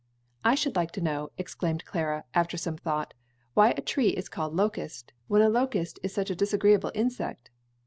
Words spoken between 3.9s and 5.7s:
is called locust, when a